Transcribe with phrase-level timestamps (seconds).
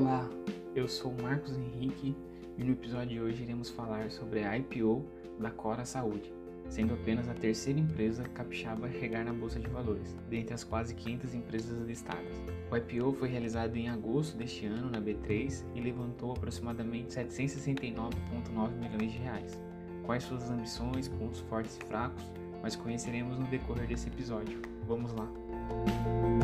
[0.00, 0.26] Olá,
[0.74, 2.16] eu sou Marcos Henrique
[2.56, 5.04] e no episódio de hoje iremos falar sobre a IPO
[5.38, 6.32] da Cora Saúde,
[6.70, 10.94] sendo apenas a terceira empresa capixaba a chegar na Bolsa de Valores, dentre as quase
[10.94, 12.34] 500 empresas listadas.
[12.70, 19.12] O IPO foi realizado em agosto deste ano na B3 e levantou aproximadamente 769,9 milhões
[19.12, 19.60] de reais.
[20.06, 22.24] Quais suas ambições, pontos fortes e fracos,
[22.62, 24.62] mas conheceremos no decorrer desse episódio.
[24.86, 25.30] Vamos lá!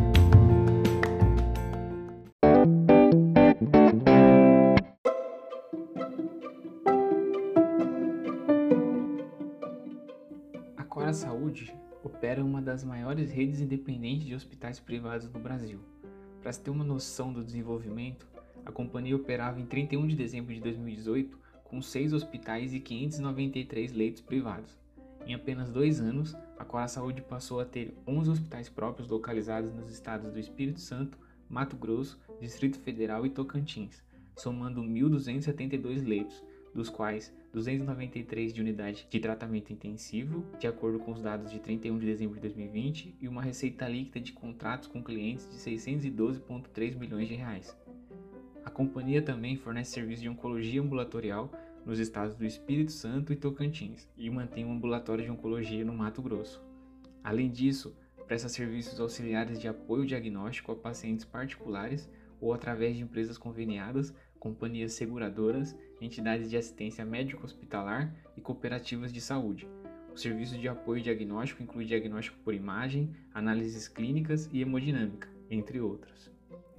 [0.02, 0.05] A
[10.96, 15.78] Cora Saúde opera uma das maiores redes independentes de hospitais privados no Brasil.
[16.40, 18.26] Para se ter uma noção do desenvolvimento,
[18.64, 24.22] a companhia operava em 31 de dezembro de 2018 com 6 hospitais e 593 leitos
[24.22, 24.74] privados.
[25.26, 29.90] Em apenas dois anos, a Cora Saúde passou a ter 11 hospitais próprios localizados nos
[29.90, 34.02] estados do Espírito Santo, Mato Grosso, Distrito Federal e Tocantins,
[34.34, 36.42] somando 1.272 leitos,
[36.76, 41.98] dos quais 293 de unidade de tratamento intensivo, de acordo com os dados de 31
[41.98, 47.28] de dezembro de 2020, e uma receita líquida de contratos com clientes de 612,3 milhões
[47.28, 47.74] de reais.
[48.62, 51.50] A companhia também fornece serviços de oncologia ambulatorial
[51.84, 56.20] nos estados do Espírito Santo e Tocantins e mantém um ambulatório de oncologia no Mato
[56.20, 56.62] Grosso.
[57.24, 57.96] Além disso,
[58.26, 62.08] presta serviços auxiliares de apoio diagnóstico a pacientes particulares
[62.40, 69.68] ou através de empresas conveniadas, companhias seguradoras, entidades de assistência médico-hospitalar e cooperativas de saúde.
[70.12, 76.30] O serviço de apoio diagnóstico inclui diagnóstico por imagem, análises clínicas e hemodinâmica, entre outras.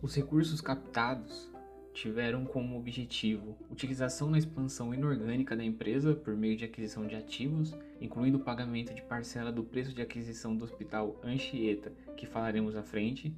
[0.02, 1.52] Os recursos captados
[1.98, 7.76] tiveram como objetivo utilização na expansão inorgânica da empresa por meio de aquisição de ativos,
[8.00, 12.84] incluindo o pagamento de parcela do preço de aquisição do Hospital Anchieta, que falaremos à
[12.84, 13.36] frente,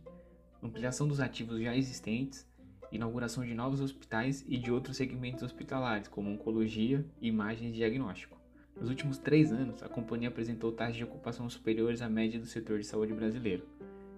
[0.61, 2.45] ampliação dos ativos já existentes,
[2.91, 8.37] inauguração de novos hospitais e de outros segmentos hospitalares, como oncologia e imagens de diagnóstico.
[8.79, 12.79] Nos últimos três anos, a companhia apresentou taxas de ocupação superiores à média do setor
[12.79, 13.67] de saúde brasileiro.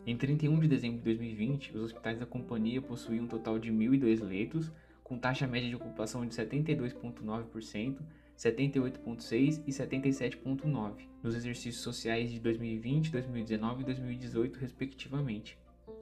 [0.05, 4.23] Em 31 de dezembro de 2020, os hospitais da companhia possuíam um total de 1.002
[4.23, 4.71] leitos,
[5.03, 7.97] com taxa média de ocupação de 72,9%,
[8.37, 15.57] 78,6% e 77,9% nos exercícios sociais de 2020, 2019 e 2018, respectivamente.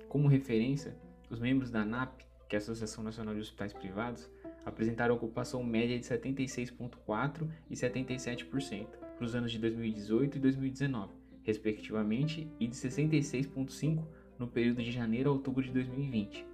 [0.07, 0.95] Como referência,
[1.29, 4.29] os membros da ANAP, que é a Associação Nacional de Hospitais Privados,
[4.65, 12.47] apresentaram ocupação média de 76,4% e 77% para os anos de 2018 e 2019 respectivamente,
[12.59, 14.03] e de 66,5%
[14.37, 16.45] no período de janeiro a outubro de 2020.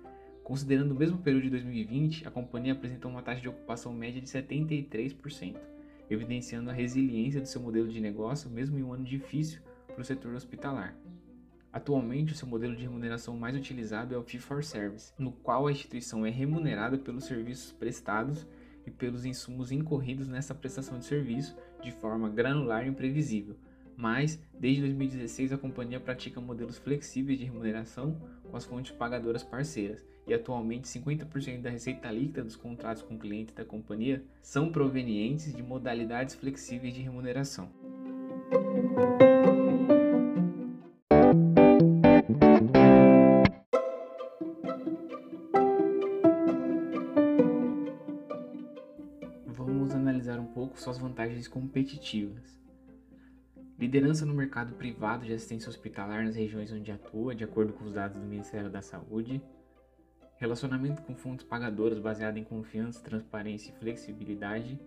[0.44, 4.28] Considerando o mesmo período de 2020, a companhia apresentou uma taxa de ocupação média de
[4.28, 5.58] 73%,
[6.10, 10.06] evidenciando a resiliência do seu modelo de negócio mesmo em um ano difícil para o
[10.06, 10.96] setor hospitalar.
[11.76, 15.68] Atualmente, o seu modelo de remuneração mais utilizado é o Fee for Service, no qual
[15.68, 18.48] a instituição é remunerada pelos serviços prestados
[18.88, 21.54] e pelos insumos incorridos nessa prestação de serviço
[21.84, 23.58] de forma granular e imprevisível,
[23.98, 30.06] mas desde 2016 a companhia pratica modelos flexíveis de remuneração com as fontes pagadoras parceiras,
[30.26, 35.62] e atualmente 50% da receita líquida dos contratos com clientes da companhia são provenientes de
[35.62, 37.70] modalidades flexíveis de remuneração.
[50.86, 52.62] Suas vantagens competitivas.
[53.78, 57.94] Liderança no mercado privado de assistência hospitalar nas regiões onde atua, de acordo com os
[57.94, 59.42] dados do Ministério da Saúde.
[60.38, 64.80] Relacionamento com fontes pagadoras baseado em confiança, transparência e flexibilidade.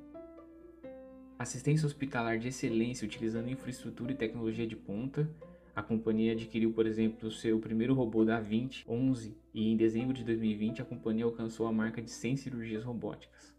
[1.37, 5.29] Assistência hospitalar de excelência utilizando infraestrutura e tecnologia de ponta.
[5.75, 10.23] A companhia adquiriu, por exemplo, seu primeiro robô da 20 11 e em dezembro de
[10.23, 13.58] 2020 a companhia alcançou a marca de 100 cirurgias robóticas.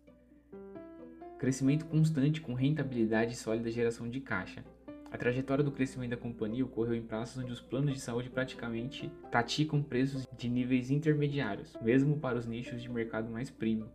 [1.39, 4.61] Crescimento constante com rentabilidade e sólida geração de caixa.
[5.09, 9.09] A trajetória do crescimento da companhia ocorreu em praças onde os planos de saúde praticamente
[9.31, 13.87] praticam preços de níveis intermediários, mesmo para os nichos de mercado mais premium.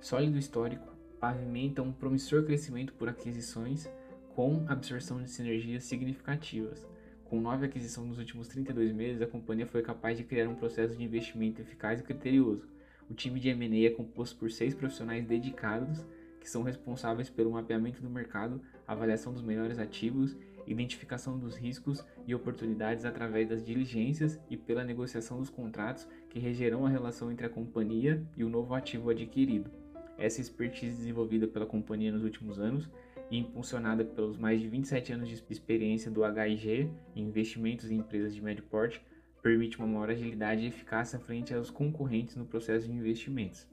[0.00, 0.88] Sólido histórico
[1.20, 3.86] pavimenta um promissor crescimento por aquisições
[4.34, 6.88] com absorção de sinergias significativas.
[7.26, 10.96] Com nove aquisições nos últimos 32 meses, a companhia foi capaz de criar um processo
[10.96, 12.66] de investimento eficaz e criterioso.
[13.08, 16.04] O time de M&A é composto por seis profissionais dedicados
[16.46, 22.34] que são responsáveis pelo mapeamento do mercado, avaliação dos melhores ativos, identificação dos riscos e
[22.36, 27.50] oportunidades através das diligências e pela negociação dos contratos que regerão a relação entre a
[27.50, 29.68] companhia e o novo ativo adquirido.
[30.16, 32.88] Essa expertise desenvolvida pela companhia nos últimos anos
[33.28, 38.32] e impulsionada pelos mais de 27 anos de experiência do HIG em investimentos em empresas
[38.32, 39.02] de médio porte
[39.46, 43.64] permite uma maior agilidade e eficácia frente aos concorrentes no processo de investimentos.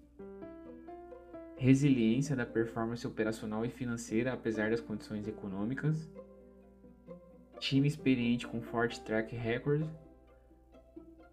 [1.58, 6.08] Resiliência da performance operacional e financeira apesar das condições econômicas.
[7.60, 9.90] Time experiente com forte track record.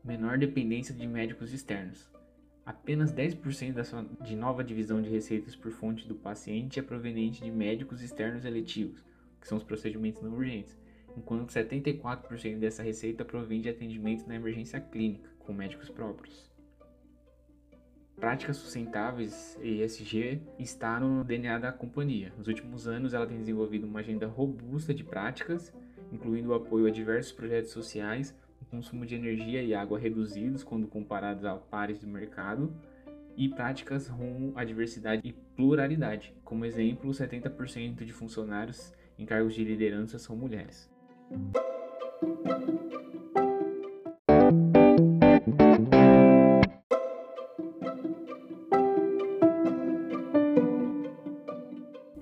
[0.03, 2.11] Menor dependência de médicos externos.
[2.65, 7.45] Apenas 10% da sua, de nova divisão de receitas por fonte do paciente é proveniente
[7.45, 9.05] de médicos externos eletivos,
[9.39, 10.79] que são os procedimentos não urgentes,
[11.17, 16.51] enquanto 74% dessa receita provém de atendimento na emergência clínica, com médicos próprios.
[18.21, 22.31] Práticas sustentáveis ESG está no DNA da companhia.
[22.37, 25.73] Nos últimos anos, ela tem desenvolvido uma agenda robusta de práticas,
[26.13, 30.87] incluindo o apoio a diversos projetos sociais, o consumo de energia e água reduzidos quando
[30.87, 32.71] comparados a pares do mercado,
[33.39, 36.35] e práticas rumo à diversidade e pluralidade.
[36.45, 40.90] Como exemplo, 70% de funcionários em cargos de liderança são mulheres.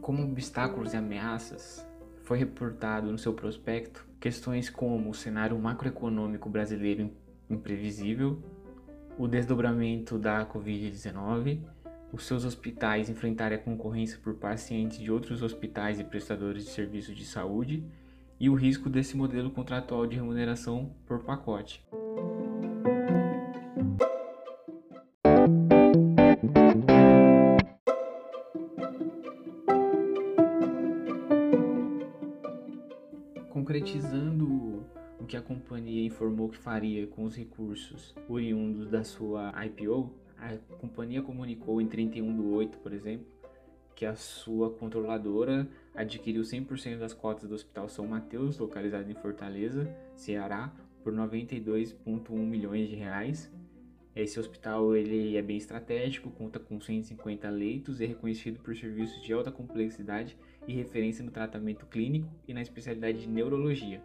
[0.02, 1.86] Como obstáculos e ameaças,
[2.22, 7.10] foi reportado no seu prospecto questões como o cenário macroeconômico brasileiro
[7.48, 8.42] imprevisível,
[9.18, 11.60] o desdobramento da Covid-19,
[12.12, 17.16] os seus hospitais enfrentarem a concorrência por pacientes de outros hospitais e prestadores de serviços
[17.16, 17.84] de saúde
[18.40, 21.84] e o risco desse modelo contratual de remuneração por pacote.
[33.50, 34.86] Concretizando
[35.18, 40.56] o que a companhia informou que faria com os recursos oriundos da sua IPO, a
[40.78, 43.26] companhia comunicou em 31 de 8, por exemplo,
[43.98, 49.92] que a sua controladora adquiriu 100% das cotas do Hospital São Mateus, localizado em Fortaleza,
[50.14, 50.72] Ceará,
[51.02, 53.52] por 92,1 milhões de reais.
[54.14, 59.20] Esse hospital ele é bem estratégico, conta com 150 leitos e é reconhecido por serviços
[59.20, 60.36] de alta complexidade
[60.68, 64.00] e referência no tratamento clínico e na especialidade de neurologia.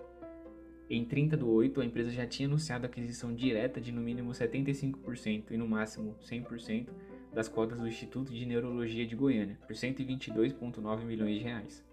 [0.89, 4.31] Em 30 do 8, a empresa já tinha anunciado a aquisição direta de no mínimo
[4.31, 6.87] 75% e no máximo 100%
[7.33, 11.83] das cotas do Instituto de Neurologia de Goiânia, por 122,9 milhões de reais.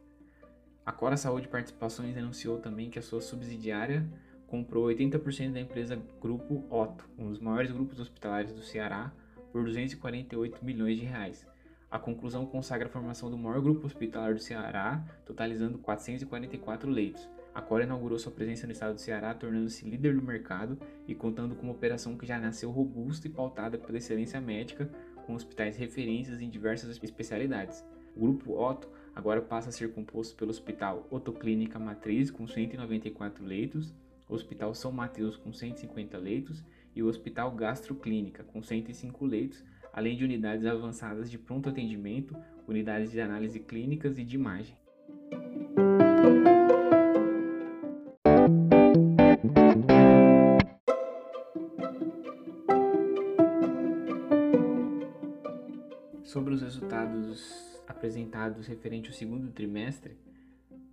[0.85, 4.07] A Cora Saúde Participações anunciou também que a sua subsidiária
[4.47, 9.13] comprou 80% da empresa Grupo Otto, um dos maiores grupos hospitalares do Ceará,
[9.53, 11.47] por 248 milhões de reais.
[11.91, 17.29] A conclusão consagra a formação do maior grupo hospitalar do Ceará, totalizando 444 leitos.
[17.53, 20.79] A Cora inaugurou sua presença no estado do Ceará, tornando-se líder do mercado
[21.09, 24.89] e contando com uma operação que já nasceu robusta e pautada pela excelência médica,
[25.31, 27.85] com hospitais referências em diversas especialidades.
[28.17, 33.95] O grupo Otto agora passa a ser composto pelo Hospital Otoclínica Matriz, com 194 leitos,
[34.29, 36.65] Hospital São Mateus, com 150 leitos,
[36.97, 39.63] e o Hospital Gastroclínica, com 105 leitos,
[39.93, 42.37] além de unidades avançadas de pronto atendimento,
[42.67, 44.77] unidades de análise clínicas e de imagem.
[57.27, 60.17] Os resultados apresentados referente ao segundo trimestre,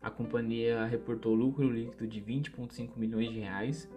[0.01, 3.89] a companhia reportou lucro líquido de 20,5 milhões de reais,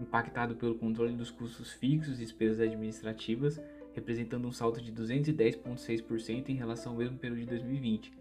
[0.00, 3.60] impactado pelo controle dos custos fixos e despesas administrativas,
[3.94, 8.12] representando um salto de 210,6% em relação ao mesmo período de 2020.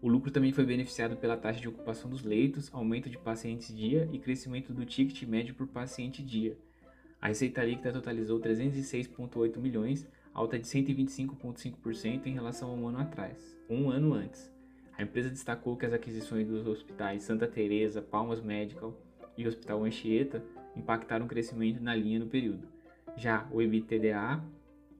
[0.00, 4.08] O lucro também foi beneficiado pela taxa de ocupação dos leitos, aumento de pacientes dia
[4.12, 6.56] e crescimento do ticket médio por paciente dia.
[7.20, 13.56] A receita líquida totalizou 306,8 milhões, alta de 125,5% em relação a um ano atrás,
[13.68, 14.50] um ano antes.
[14.96, 18.96] A empresa destacou que as aquisições dos hospitais Santa Teresa, Palmas Medical
[19.36, 20.44] e Hospital Anchieta
[20.76, 22.68] impactaram o crescimento na linha no período.
[23.16, 24.42] Já o EBITDA,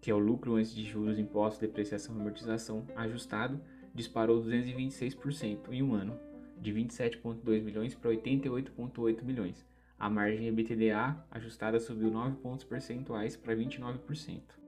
[0.01, 3.61] que é o lucro antes de juros, impostos, depreciação e amortização ajustado,
[3.95, 6.19] disparou 226% em um ano,
[6.61, 9.67] de 27,2 milhões para 88,8 milhões.
[9.99, 14.62] A margem EBITDA ajustada subiu 9 pontos percentuais para 29%.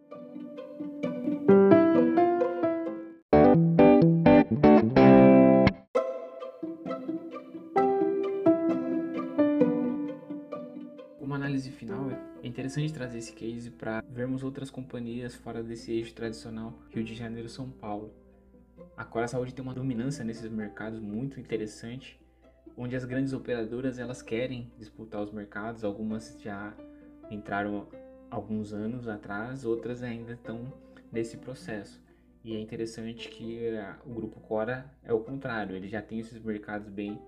[11.18, 12.10] Como análise final,
[12.42, 17.14] é interessante trazer esse case para vermos outras companhias fora desse eixo tradicional Rio de
[17.14, 18.12] Janeiro-São Paulo.
[18.96, 22.20] A Cora Saúde tem uma dominância nesses mercados muito interessante,
[22.76, 26.74] onde as grandes operadoras elas querem disputar os mercados, algumas já
[27.30, 27.88] entraram
[28.34, 30.72] alguns anos atrás, outras ainda estão
[31.12, 32.02] nesse processo.
[32.42, 33.60] E é interessante que
[34.04, 37.18] o grupo Cora é o contrário, ele já tem esses mercados bem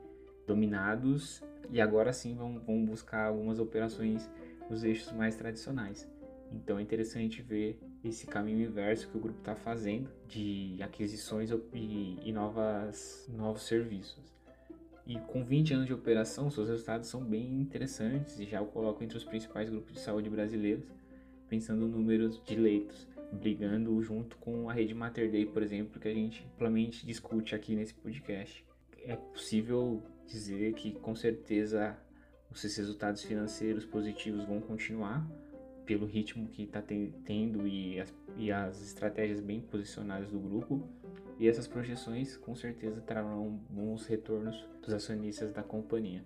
[0.47, 4.29] dominados e agora sim vão, vão buscar algumas operações
[4.69, 6.09] os eixos mais tradicionais.
[6.53, 12.19] Então é interessante ver esse caminho inverso que o grupo está fazendo de aquisições e,
[12.23, 14.36] e novas, novos serviços.
[15.07, 19.05] E com 20 anos de operação, seus resultados são bem interessantes e já o coloco
[19.05, 20.85] entre os principais grupos de saúde brasileiros,
[21.49, 26.09] pensando no números de leitos, brigando junto com a rede Mater Dei, por exemplo, que
[26.09, 28.65] a gente amplamente discute aqui nesse podcast.
[29.05, 31.97] É possível dizer que com certeza
[32.51, 35.25] os resultados financeiros positivos vão continuar
[35.87, 40.87] pelo ritmo que está tendo e as, e as estratégias bem posicionadas do grupo,
[41.39, 46.25] e essas projeções com certeza trarão bons retornos dos acionistas da companhia.